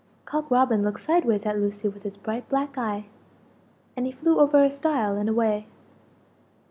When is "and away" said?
5.15-5.67